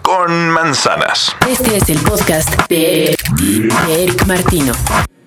con 0.00 0.50
manzanas. 0.50 1.36
Este 1.46 1.76
es 1.76 1.90
el 1.90 1.98
podcast 1.98 2.48
de 2.68 3.14
Eric 3.90 4.26
Martino 4.26 4.72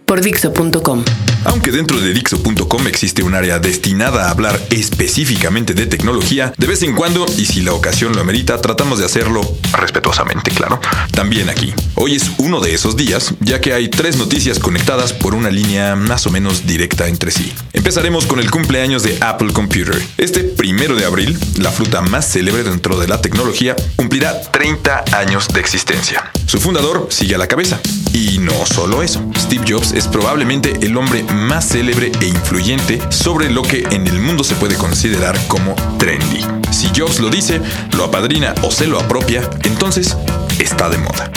por 0.08 0.22
Dixo.com. 0.22 1.04
Aunque 1.44 1.72
dentro 1.72 2.00
de 2.00 2.14
Dixo.com 2.14 2.88
existe 2.88 3.24
un 3.24 3.36
área 3.36 3.60
destinada 3.60 4.28
a 4.28 4.32
hablar 4.32 4.60
específicamente 4.72 5.74
de 5.74 5.86
tecnología, 5.86 6.54
de 6.58 6.66
vez 6.66 6.82
en 6.82 6.96
cuando, 6.96 7.26
y 7.38 7.46
si 7.46 7.62
la 7.62 7.74
ocasión 7.74 8.14
lo 8.14 8.22
amerita, 8.22 8.60
tratamos 8.60 9.00
de 9.00 9.06
hacerlo 9.06 9.42
respetuosamente, 9.74 10.50
claro. 10.52 10.80
También 11.12 11.50
aquí. 11.50 11.74
Hoy 11.96 12.16
es 12.16 12.32
uno 12.38 12.62
de 12.62 12.74
esos 12.74 12.96
días, 12.96 13.34
ya 13.42 13.62
que 13.62 13.74
hay 13.74 13.90
tres 13.90 14.18
noticias 14.18 14.60
conectadas 14.60 15.14
por 15.14 15.36
una 15.36 15.52
línea 15.52 15.96
más 15.96 16.26
o 16.26 16.32
menos 16.32 16.66
directa 16.66 17.08
entre 17.08 17.32
sí. 17.32 17.54
Empezaremos 17.74 18.26
con 18.26 18.40
el 18.40 18.50
cumpleaños 18.50 19.04
de 19.04 19.18
Apple 19.20 19.52
Computer. 19.54 20.02
Este 20.18 20.47
primero 20.58 20.96
de 20.96 21.06
abril, 21.06 21.38
la 21.60 21.72
fruta 21.72 22.02
más 22.02 22.28
célebre 22.28 22.64
dentro 22.64 23.00
de 23.00 23.08
la 23.08 23.22
tecnología, 23.22 23.76
cumplirá 23.96 24.42
30 24.42 25.06
años 25.14 25.48
de 25.48 25.60
existencia. 25.60 26.32
Su 26.48 26.58
fundador 26.58 27.08
sigue 27.10 27.36
a 27.36 27.38
la 27.38 27.48
cabeza. 27.48 27.80
Y 28.12 28.40
no 28.40 28.66
solo 28.66 29.04
eso, 29.04 29.24
Steve 29.38 29.64
Jobs 29.68 29.92
es 29.92 30.08
probablemente 30.08 30.74
el 30.82 30.98
hombre 30.98 31.24
más 31.24 31.70
célebre 31.70 32.12
e 32.20 32.26
influyente 32.26 33.00
sobre 33.12 33.50
lo 33.52 33.62
que 33.62 33.84
en 33.92 34.08
el 34.08 34.20
mundo 34.20 34.44
se 34.44 34.56
puede 34.56 34.76
considerar 34.76 35.38
como 35.48 35.76
trendy. 36.00 36.44
Si 36.72 36.90
Jobs 36.96 37.20
lo 37.20 37.30
dice, 37.30 37.62
lo 37.96 38.06
apadrina 38.06 38.56
o 38.64 38.72
se 38.72 38.88
lo 38.88 39.00
apropia, 39.00 39.48
entonces 39.64 40.18
está 40.60 40.90
de 40.90 40.98
moda. 40.98 41.32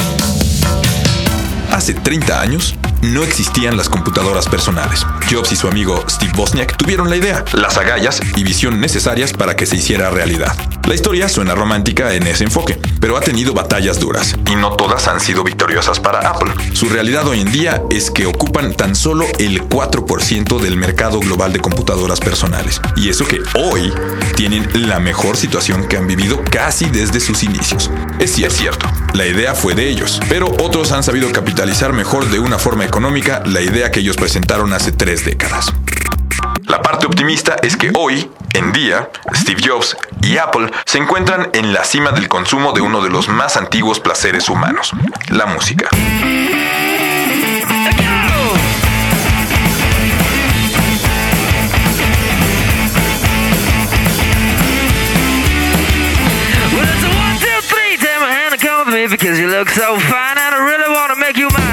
Hace 1.70 1.94
30 1.94 2.40
años, 2.40 2.74
no 3.02 3.22
existían 3.22 3.76
las 3.76 3.88
computadoras 3.88 4.48
personales. 4.48 5.06
Jobs 5.30 5.52
y 5.52 5.56
su 5.56 5.68
amigo 5.68 6.04
Steve 6.08 6.32
Bosniak 6.34 6.76
tuvieron 6.76 7.10
la 7.10 7.16
idea, 7.16 7.44
las 7.52 7.78
agallas 7.78 8.20
y 8.36 8.44
visión 8.44 8.80
necesarias 8.80 9.32
para 9.32 9.56
que 9.56 9.66
se 9.66 9.76
hiciera 9.76 10.10
realidad. 10.10 10.54
La 10.90 10.96
historia 10.96 11.28
suena 11.28 11.54
romántica 11.54 12.14
en 12.14 12.26
ese 12.26 12.42
enfoque, 12.42 12.76
pero 12.98 13.16
ha 13.16 13.20
tenido 13.20 13.54
batallas 13.54 14.00
duras, 14.00 14.34
y 14.50 14.56
no 14.56 14.72
todas 14.72 15.06
han 15.06 15.20
sido 15.20 15.44
victoriosas 15.44 16.00
para 16.00 16.28
Apple. 16.28 16.52
Su 16.72 16.88
realidad 16.88 17.28
hoy 17.28 17.42
en 17.42 17.52
día 17.52 17.80
es 17.90 18.10
que 18.10 18.26
ocupan 18.26 18.74
tan 18.74 18.96
solo 18.96 19.24
el 19.38 19.62
4% 19.68 20.58
del 20.58 20.76
mercado 20.76 21.20
global 21.20 21.52
de 21.52 21.60
computadoras 21.60 22.18
personales, 22.18 22.80
y 22.96 23.08
eso 23.08 23.24
que 23.24 23.38
hoy 23.54 23.92
tienen 24.34 24.68
la 24.88 24.98
mejor 24.98 25.36
situación 25.36 25.86
que 25.86 25.96
han 25.96 26.08
vivido 26.08 26.42
casi 26.50 26.86
desde 26.86 27.20
sus 27.20 27.44
inicios. 27.44 27.88
Es 28.18 28.32
cierto, 28.32 28.56
es 28.56 28.60
cierto, 28.60 28.86
la 29.14 29.26
idea 29.26 29.54
fue 29.54 29.76
de 29.76 29.88
ellos, 29.88 30.20
pero 30.28 30.48
otros 30.60 30.90
han 30.90 31.04
sabido 31.04 31.30
capitalizar 31.30 31.92
mejor 31.92 32.28
de 32.30 32.40
una 32.40 32.58
forma 32.58 32.84
económica 32.84 33.44
la 33.46 33.60
idea 33.60 33.92
que 33.92 34.00
ellos 34.00 34.16
presentaron 34.16 34.72
hace 34.72 34.90
tres 34.90 35.24
décadas. 35.24 35.72
La 36.66 36.82
parte 36.82 37.06
optimista 37.06 37.56
es 37.62 37.76
que 37.76 37.92
hoy, 37.96 38.30
en 38.52 38.72
día, 38.72 39.10
Steve 39.34 39.60
Jobs 39.64 39.96
y 40.22 40.38
Apple 40.38 40.70
se 40.84 40.98
encuentran 40.98 41.50
en 41.52 41.72
la 41.72 41.84
cima 41.84 42.12
del 42.12 42.28
consumo 42.28 42.72
de 42.72 42.80
uno 42.80 43.02
de 43.02 43.10
los 43.10 43.28
más 43.28 43.56
antiguos 43.56 44.00
placeres 44.00 44.48
humanos, 44.48 44.92
la 45.28 45.46
música. 45.46 45.88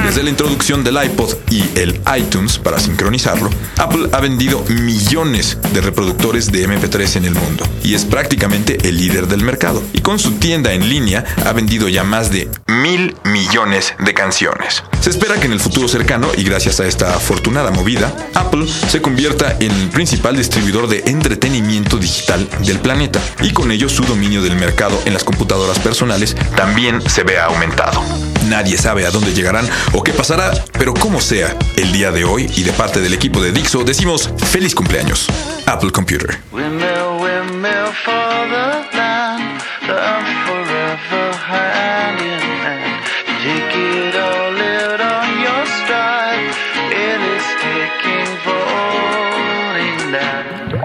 Desde 0.05 0.23
la 0.23 0.29
introducción 0.29 0.83
del 0.83 1.03
iPod 1.03 1.33
y 1.49 1.63
el 1.77 1.99
iTunes 2.17 2.57
para 2.59 2.79
sincronizarlo, 2.79 3.49
Apple 3.77 4.09
ha 4.11 4.19
vendido 4.19 4.63
millones 4.69 5.57
de 5.73 5.81
reproductores 5.81 6.51
de 6.51 6.67
MP3 6.67 7.17
en 7.17 7.25
el 7.25 7.33
mundo 7.33 7.65
y 7.83 7.95
es 7.95 8.05
prácticamente 8.05 8.77
el 8.87 8.97
líder 8.97 9.27
del 9.27 9.41
mercado. 9.41 9.81
Y 9.93 10.01
con 10.01 10.19
su 10.19 10.33
tienda 10.33 10.73
en 10.73 10.89
línea 10.89 11.25
ha 11.45 11.53
vendido 11.53 11.89
ya 11.89 12.03
más 12.03 12.31
de 12.31 12.49
mil 12.67 13.15
millones 13.23 13.95
de 13.99 14.13
canciones. 14.13 14.83
Se 15.01 15.09
espera 15.09 15.39
que 15.39 15.47
en 15.47 15.53
el 15.53 15.59
futuro 15.59 15.87
cercano, 15.87 16.27
y 16.37 16.43
gracias 16.43 16.79
a 16.79 16.87
esta 16.87 17.15
afortunada 17.15 17.71
movida, 17.71 18.13
Apple 18.35 18.67
se 18.67 19.01
convierta 19.01 19.57
en 19.59 19.71
el 19.71 19.89
principal 19.89 20.35
distribuidor 20.35 20.87
de 20.87 21.03
entretenimiento 21.05 21.97
digital 21.97 22.47
del 22.65 22.79
planeta 22.79 23.21
y 23.41 23.51
con 23.51 23.71
ello 23.71 23.89
su 23.89 24.03
dominio 24.03 24.41
del 24.41 24.55
mercado 24.55 25.01
en 25.05 25.13
las 25.13 25.23
computadoras 25.23 25.79
personales 25.79 26.35
también 26.55 27.01
se 27.07 27.23
ve 27.23 27.39
aumentado. 27.39 28.03
Nadie 28.47 28.77
sabe 28.77 29.05
a 29.05 29.11
dónde 29.11 29.33
llegarán 29.33 29.67
o 29.93 30.03
qué 30.03 30.13
pasará, 30.13 30.51
pero 30.77 30.93
como 30.93 31.19
sea, 31.19 31.55
el 31.75 31.91
día 31.91 32.11
de 32.11 32.23
hoy 32.23 32.49
y 32.55 32.63
de 32.63 32.71
parte 32.71 33.01
del 33.01 33.13
equipo 33.13 33.41
de 33.41 33.51
Dixo 33.51 33.83
decimos 33.83 34.29
feliz 34.51 34.73
cumpleaños, 34.73 35.27
Apple 35.65 35.91
Computer. 35.91 36.39
Windmill, 36.51 37.19
windmill 37.19 38.96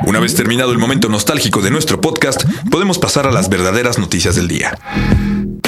Una 0.04 0.20
vez 0.20 0.34
terminado 0.34 0.72
el 0.72 0.78
momento 0.78 1.08
nostálgico 1.08 1.60
de 1.60 1.70
nuestro 1.70 2.00
podcast, 2.00 2.44
podemos 2.70 2.98
pasar 2.98 3.26
a 3.26 3.32
las 3.32 3.48
verdaderas 3.48 3.98
noticias 3.98 4.36
del 4.36 4.48
día. 4.48 4.78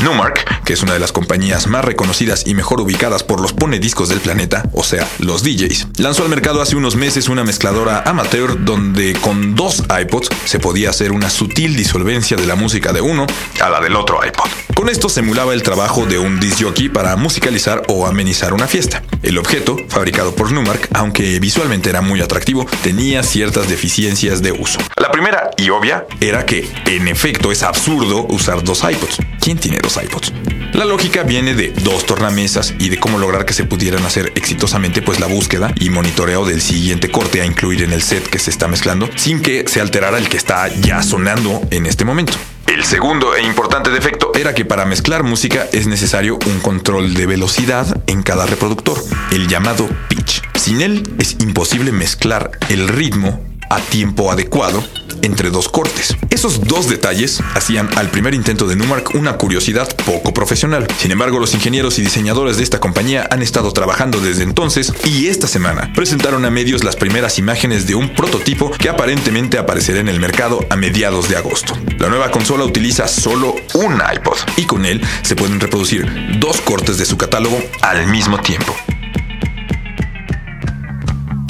Numark, 0.04 0.64
que 0.64 0.74
es 0.74 0.82
una 0.82 0.92
de 0.92 0.98
las 0.98 1.12
compañías 1.12 1.66
más 1.66 1.84
reconocidas 1.84 2.46
y 2.46 2.54
mejor 2.54 2.80
ubicadas 2.80 3.22
por 3.22 3.40
los 3.40 3.54
ponediscos 3.54 4.10
del 4.10 4.20
planeta, 4.20 4.68
o 4.74 4.84
sea, 4.84 5.08
los 5.18 5.42
DJs, 5.42 5.98
lanzó 5.98 6.24
al 6.24 6.28
mercado 6.28 6.60
hace 6.60 6.76
unos 6.76 6.94
meses 6.94 7.30
una 7.30 7.42
mezcladora 7.42 8.02
amateur 8.04 8.62
donde 8.64 9.14
con 9.14 9.54
dos 9.54 9.82
iPods 9.88 10.28
se 10.44 10.58
podía 10.58 10.90
hacer 10.90 11.10
una 11.10 11.30
sutil 11.30 11.74
disolvencia 11.74 12.36
de 12.36 12.46
la 12.46 12.54
música 12.54 12.92
de 12.92 13.00
uno 13.00 13.26
a 13.62 13.70
la 13.70 13.80
del 13.80 13.96
otro 13.96 14.20
iPod. 14.22 14.73
Con 14.84 14.90
esto 14.90 15.08
se 15.08 15.20
emulaba 15.20 15.54
el 15.54 15.62
trabajo 15.62 16.04
de 16.04 16.18
un 16.18 16.38
disc 16.38 16.62
jockey 16.62 16.90
para 16.90 17.16
musicalizar 17.16 17.84
o 17.88 18.06
amenizar 18.06 18.52
una 18.52 18.66
fiesta. 18.66 19.02
El 19.22 19.38
objeto, 19.38 19.78
fabricado 19.88 20.34
por 20.34 20.52
Numark, 20.52 20.90
aunque 20.92 21.40
visualmente 21.40 21.88
era 21.88 22.02
muy 22.02 22.20
atractivo, 22.20 22.66
tenía 22.82 23.22
ciertas 23.22 23.66
deficiencias 23.66 24.42
de 24.42 24.52
uso. 24.52 24.78
La 24.96 25.10
primera 25.10 25.52
y 25.56 25.70
obvia 25.70 26.06
era 26.20 26.44
que, 26.44 26.70
en 26.84 27.08
efecto, 27.08 27.50
es 27.50 27.62
absurdo 27.62 28.26
usar 28.28 28.62
dos 28.62 28.80
iPods. 28.84 29.20
¿Quién 29.40 29.56
tiene 29.56 29.78
dos 29.78 29.96
iPods? 29.96 30.34
La 30.74 30.84
lógica 30.84 31.22
viene 31.22 31.54
de 31.54 31.70
dos 31.70 32.04
tornamesas 32.04 32.74
y 32.78 32.90
de 32.90 33.00
cómo 33.00 33.18
lograr 33.18 33.46
que 33.46 33.54
se 33.54 33.64
pudieran 33.64 34.04
hacer 34.04 34.32
exitosamente 34.34 35.00
pues 35.00 35.18
la 35.18 35.28
búsqueda 35.28 35.72
y 35.80 35.88
monitoreo 35.88 36.44
del 36.44 36.60
siguiente 36.60 37.10
corte 37.10 37.40
a 37.40 37.46
incluir 37.46 37.84
en 37.84 37.94
el 37.94 38.02
set 38.02 38.28
que 38.28 38.38
se 38.38 38.50
está 38.50 38.68
mezclando 38.68 39.08
sin 39.16 39.40
que 39.40 39.64
se 39.66 39.80
alterara 39.80 40.18
el 40.18 40.28
que 40.28 40.36
está 40.36 40.68
ya 40.68 41.02
sonando 41.02 41.62
en 41.70 41.86
este 41.86 42.04
momento. 42.04 42.34
El 42.66 42.84
segundo 42.84 43.34
e 43.36 43.42
importante 43.42 43.90
defecto 43.90 44.32
era 44.34 44.54
que 44.54 44.64
para 44.64 44.84
mezclar 44.84 45.22
música 45.22 45.66
es 45.72 45.86
necesario 45.86 46.38
un 46.46 46.60
control 46.60 47.14
de 47.14 47.26
velocidad 47.26 48.02
en 48.06 48.22
cada 48.22 48.46
reproductor, 48.46 48.98
el 49.32 49.48
llamado 49.48 49.88
pitch. 50.08 50.42
Sin 50.54 50.80
él 50.80 51.02
es 51.18 51.36
imposible 51.40 51.92
mezclar 51.92 52.50
el 52.68 52.88
ritmo 52.88 53.40
a 53.70 53.80
tiempo 53.80 54.30
adecuado 54.30 54.82
entre 55.24 55.50
dos 55.50 55.68
cortes. 55.68 56.16
Esos 56.30 56.60
dos 56.60 56.88
detalles 56.88 57.42
hacían 57.54 57.88
al 57.96 58.10
primer 58.10 58.34
intento 58.34 58.66
de 58.66 58.76
Numark 58.76 59.14
una 59.14 59.36
curiosidad 59.36 59.88
poco 60.04 60.34
profesional. 60.34 60.86
Sin 60.98 61.10
embargo, 61.10 61.38
los 61.38 61.54
ingenieros 61.54 61.98
y 61.98 62.02
diseñadores 62.02 62.56
de 62.56 62.62
esta 62.62 62.80
compañía 62.80 63.26
han 63.30 63.42
estado 63.42 63.72
trabajando 63.72 64.20
desde 64.20 64.42
entonces 64.42 64.92
y 65.04 65.28
esta 65.28 65.46
semana 65.46 65.92
presentaron 65.94 66.44
a 66.44 66.50
medios 66.50 66.84
las 66.84 66.96
primeras 66.96 67.38
imágenes 67.38 67.86
de 67.86 67.94
un 67.94 68.14
prototipo 68.14 68.70
que 68.70 68.88
aparentemente 68.88 69.58
aparecerá 69.58 70.00
en 70.00 70.08
el 70.08 70.20
mercado 70.20 70.60
a 70.70 70.76
mediados 70.76 71.28
de 71.28 71.36
agosto. 71.36 71.74
La 71.98 72.08
nueva 72.08 72.30
consola 72.30 72.64
utiliza 72.64 73.08
solo 73.08 73.54
un 73.74 73.94
iPod 74.14 74.36
y 74.56 74.64
con 74.64 74.84
él 74.84 75.00
se 75.22 75.36
pueden 75.36 75.60
reproducir 75.60 76.38
dos 76.38 76.60
cortes 76.60 76.98
de 76.98 77.06
su 77.06 77.16
catálogo 77.16 77.58
al 77.80 78.06
mismo 78.08 78.38
tiempo. 78.40 78.74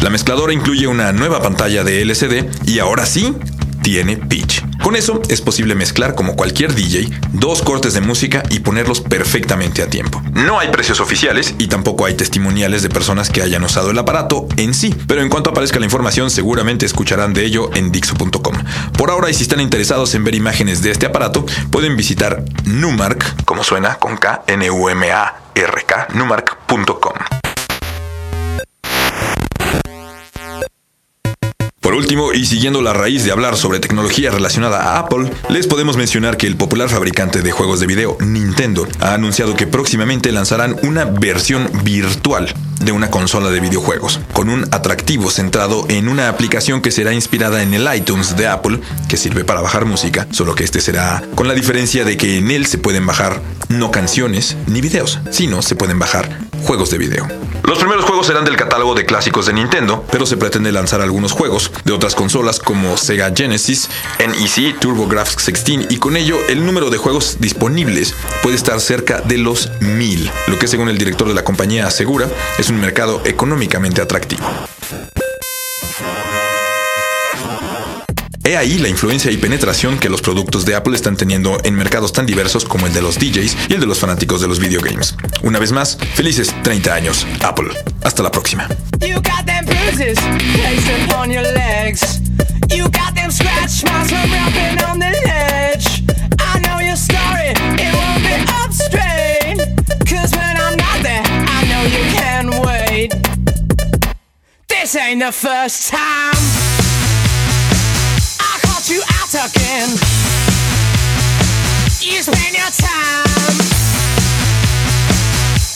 La 0.05 0.11
mezcladora 0.11 0.53
incluye 0.53 0.87
una 0.87 1.13
nueva 1.13 1.41
pantalla 1.41 1.83
de 1.83 2.03
LCD 2.03 2.45
y 2.67 2.79
ahora 2.79 3.07
sí 3.07 3.35
tiene 3.85 4.17
pitch. 4.17 4.65
Con 4.83 4.97
eso 4.97 5.21
es 5.29 5.43
posible 5.43 5.75
mezclar 5.75 6.15
como 6.15 6.35
cualquier 6.35 6.75
DJ 6.75 7.11
dos 7.35 7.61
cortes 7.61 7.93
de 7.93 8.01
música 8.01 8.43
y 8.49 8.61
ponerlos 8.61 9.03
perfectamente 9.03 9.83
a 9.83 9.89
tiempo. 9.89 10.23
No 10.33 10.59
hay 10.59 10.69
precios 10.69 11.01
oficiales 11.01 11.55
y 11.59 11.69
tampoco 11.69 12.07
hay 12.07 12.15
testimoniales 12.15 12.83
de 12.83 12.89
personas 12.89 13.29
que 13.29 13.43
hayan 13.43 13.63
usado 13.63 13.91
el 13.91 13.99
aparato 13.99 14.49
en 14.57 14.73
sí, 14.73 14.95
pero 15.07 15.21
en 15.21 15.29
cuanto 15.29 15.51
aparezca 15.51 15.79
la 15.79 15.85
información 15.85 16.31
seguramente 16.31 16.87
escucharán 16.87 17.35
de 17.35 17.45
ello 17.45 17.71
en 17.75 17.93
Dixo.com. 17.93 18.57
Por 18.97 19.11
ahora 19.11 19.29
y 19.29 19.35
si 19.35 19.43
están 19.43 19.61
interesados 19.61 20.15
en 20.15 20.25
ver 20.25 20.35
imágenes 20.35 20.83
de 20.83 20.91
este 20.91 21.05
aparato, 21.05 21.45
pueden 21.71 21.95
visitar 21.95 22.43
Numark, 22.65 23.45
como 23.45 23.63
suena 23.63 23.97
con 23.97 24.17
K, 24.17 24.45
N 24.47 24.71
U 24.71 24.89
M 24.89 25.13
A 25.13 25.35
R 25.55 25.85
K, 25.87 26.09
numark.com. 26.15 27.44
Por 31.95 32.01
último, 32.01 32.33
y 32.33 32.45
siguiendo 32.45 32.83
la 32.83 32.93
raíz 32.93 33.25
de 33.25 33.31
hablar 33.31 33.57
sobre 33.57 33.79
tecnología 33.79 34.33
relacionada 34.33 34.83
a 34.83 34.99
Apple, 34.99 35.31
les 35.49 35.69
podemos 35.69 35.97
mencionar 35.97 36.37
que 36.37 36.49
el 36.49 36.57
popular 36.57 36.89
fabricante 36.89 37.41
de 37.41 37.53
juegos 37.53 37.79
de 37.79 37.87
video, 37.87 38.19
Nintendo, 38.19 38.89
ha 38.99 39.15
anunciado 39.15 39.55
que 39.55 39.69
próximamente 39.69 40.33
lanzarán 40.33 40.75
una 40.83 41.05
versión 41.05 41.71
virtual 41.85 42.53
de 42.81 42.93
una 42.93 43.11
consola 43.11 43.51
de 43.51 43.61
videojuegos, 43.61 44.21
con 44.33 44.49
un 44.49 44.65
atractivo 44.73 45.31
centrado 45.31 45.87
en 45.89 46.09
una 46.09 46.29
aplicación 46.29 46.81
que 46.81 46.91
será 46.91 47.13
inspirada 47.13 47.63
en 47.63 47.75
el 47.75 47.89
iTunes 47.95 48.37
de 48.37 48.47
Apple, 48.47 48.81
que 49.09 49.17
sirve 49.17 49.45
para 49.45 49.61
bajar 49.61 49.85
música, 49.85 50.27
solo 50.31 50.55
que 50.55 50.65
este 50.65 50.81
será 50.81 51.23
con 51.35 51.49
la 51.49 51.55
diferencia 51.55 52.05
de 52.05 52.17
que 52.17 52.39
en 52.39 52.51
él 52.51 52.67
se 52.67 52.79
pueden 52.79 53.07
bajar 53.07 53.41
no 53.69 53.91
canciones 53.91 54.57
ni 54.67 54.81
videos, 54.81 55.19
sino 55.31 55.63
se 55.63 55.77
pueden 55.77 55.99
bajar 55.99 56.39
juegos 56.65 56.91
de 56.91 56.99
video. 56.99 57.29
Los 57.65 57.79
primeros 57.79 58.05
juegos 58.05 58.27
serán 58.27 58.45
del 58.45 58.57
catálogo 58.57 58.95
de 58.95 59.07
clásicos 59.07 59.47
de 59.47 59.55
Nintendo, 59.55 60.05
pero 60.11 60.27
se 60.27 60.37
pretende 60.37 60.71
lanzar 60.71 61.01
algunos 61.01 61.33
juegos 61.33 61.71
de 61.85 61.93
otras 61.93 62.15
consolas 62.15 62.59
como 62.59 62.97
Sega 62.97 63.33
Genesis, 63.35 63.89
NEC, 64.19 64.79
TurboGrafx 64.81 65.47
16 65.47 65.87
y 65.91 65.97
con 65.97 66.17
ello 66.17 66.37
el 66.49 66.65
número 66.67 66.91
de 66.91 66.99
juegos 66.99 67.39
disponibles 67.41 68.15
puede 68.43 68.57
estar 68.57 68.81
cerca 68.81 69.21
de 69.21 69.39
los 69.39 69.71
mil, 69.81 70.31
lo 70.47 70.59
que 70.59 70.69
según 70.69 70.89
el 70.89 70.99
director 70.99 71.27
de 71.27 71.35
la 71.35 71.45
compañía 71.45 71.87
asegura 71.87 72.29
un 72.69 72.81
mercado 72.81 73.21
económicamente 73.25 74.01
atractivo. 74.01 74.45
He 78.45 78.57
ahí 78.59 78.79
la 78.79 78.89
influencia 78.89 79.31
y 79.31 79.39
penetración 79.39 79.99
que 79.99 80.11
los 80.11 80.21
productos 80.21 80.67
de 80.67 80.75
Apple 80.75 80.95
están 80.95 81.17
teniendo 81.17 81.59
en 81.65 81.75
mercados 81.75 82.13
tan 82.13 82.27
diversos 82.27 82.67
como 82.67 82.87
el 82.87 82.93
de 82.93 83.01
los 83.01 83.19
DJs 83.19 83.57
y 83.69 83.75
el 83.75 83.81
de 83.81 83.87
los 83.87 83.99
fanáticos 83.99 84.43
de 84.43 84.49
los 84.49 84.59
videogames. 84.61 85.17
Una 85.43 85.59
vez 85.59 85.73
más, 85.73 85.97
felices 86.15 86.55
30 86.63 86.95
años, 86.95 87.27
Apple. 87.43 87.69
Hasta 88.03 88.23
la 88.23 88.31
próxima. 88.31 88.69
The 105.25 105.33
first 105.33 105.89
time 105.89 106.35
I 108.41 108.59
caught 108.61 108.91
you 108.91 109.01
out 109.17 109.33
again. 109.33 109.89
You 112.03 112.21
spend 112.21 112.53
your 112.53 112.69
time 112.69 113.57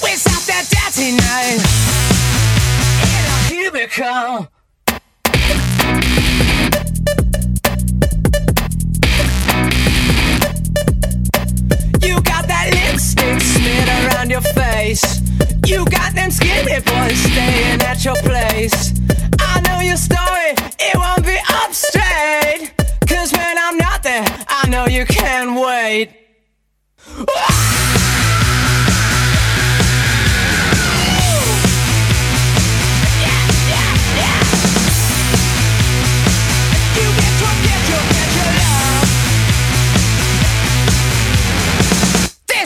with 0.02 0.18
something 0.20 0.64
dirty 0.68 1.12
night 1.16 1.64
in 3.08 3.22
a 3.24 3.70
cubicle. 3.70 4.57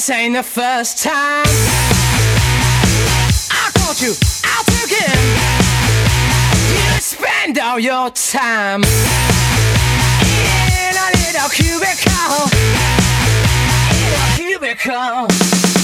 This 0.03 0.11
ain't 0.11 0.35
the 0.35 0.43
first 0.43 0.99
time 0.99 1.45
I 3.53 3.71
caught 3.79 4.03
you 4.03 4.13
out 4.45 4.67
again. 4.83 5.17
You 6.75 7.01
spend 7.01 7.61
all 7.61 7.79
your 7.79 8.11
time 8.11 8.83
in 8.83 8.89
a 10.99 11.09
little 11.23 11.49
cubicle. 11.51 12.51
In 13.95 14.13
a 14.19 14.27
cubicle. 14.35 15.82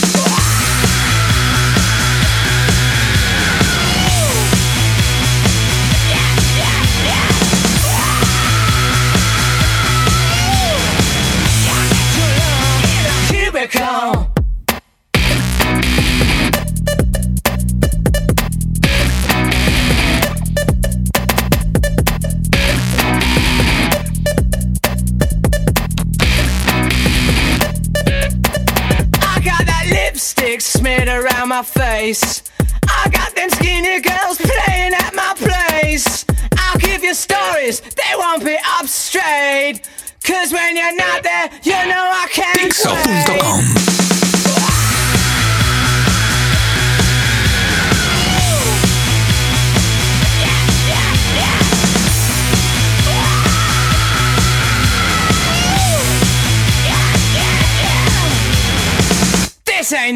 Lipstick 30.48 30.60
smeared 30.60 31.08
around 31.08 31.48
my 31.48 31.62
face. 31.62 32.42
I 32.88 33.08
got 33.10 33.34
them 33.34 33.50
skinny 33.50 34.00
girls 34.00 34.38
playing 34.38 34.94
at 34.94 35.14
my 35.14 35.34
place. 35.36 36.24
I'll 36.56 36.78
give 36.78 37.02
you 37.04 37.14
stories, 37.14 37.80
they 37.80 38.14
won't 38.16 38.44
be 38.44 38.56
up 38.78 38.86
straight. 38.86 39.82
Cause 40.24 40.52
when 40.52 40.76
you're 40.76 40.96
not 40.96 41.22
there, 41.22 41.50
you 41.62 41.88
know 41.88 42.10
I 42.12 42.28
can't 42.30 43.97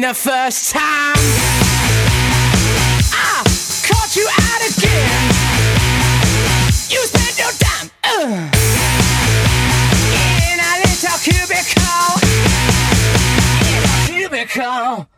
the 0.03 0.13
first 0.13 0.71
time 0.71 1.15
I 3.13 3.41
caught 3.87 4.15
you 4.17 4.27
out 4.27 4.61
again. 4.67 5.31
You 6.89 6.99
spent 7.07 7.39
your 7.39 7.53
time 7.57 7.89
uh, 8.03 8.51
in 10.19 10.59
a 10.59 10.73
little 10.83 11.17
cubicle. 11.23 12.19
In 13.71 13.79
a 13.79 13.95
cubicle. 14.05 15.12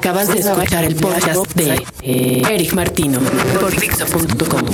Acabas 0.00 0.28
de 0.28 0.38
escuchar 0.38 0.84
el 0.84 0.96
podcast 0.96 1.52
de 1.54 1.84
eh, 2.00 2.42
Eric 2.48 2.72
Martino 2.72 3.20
por 3.60 3.78
Dixo.com. 3.78 4.64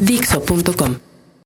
Dixo.com. 0.00 1.11